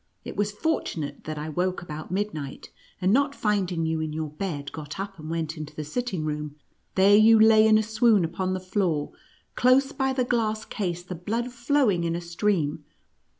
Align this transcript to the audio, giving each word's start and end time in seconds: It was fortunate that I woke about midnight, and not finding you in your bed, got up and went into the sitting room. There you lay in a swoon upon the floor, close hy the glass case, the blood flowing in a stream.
It 0.25 0.35
was 0.35 0.51
fortunate 0.51 1.25
that 1.25 1.37
I 1.37 1.49
woke 1.49 1.83
about 1.83 2.09
midnight, 2.09 2.71
and 2.99 3.13
not 3.13 3.35
finding 3.35 3.85
you 3.85 4.01
in 4.01 4.13
your 4.13 4.31
bed, 4.31 4.71
got 4.71 4.99
up 4.99 5.19
and 5.19 5.29
went 5.29 5.57
into 5.57 5.75
the 5.75 5.83
sitting 5.83 6.25
room. 6.25 6.55
There 6.95 7.15
you 7.15 7.39
lay 7.39 7.67
in 7.67 7.77
a 7.77 7.83
swoon 7.83 8.25
upon 8.25 8.55
the 8.55 8.59
floor, 8.59 9.11
close 9.53 9.91
hy 9.91 10.11
the 10.13 10.25
glass 10.25 10.65
case, 10.65 11.03
the 11.03 11.13
blood 11.13 11.51
flowing 11.51 12.03
in 12.03 12.15
a 12.15 12.19
stream. 12.21 12.83